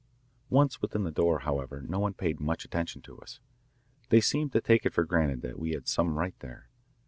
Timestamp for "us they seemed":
3.19-4.51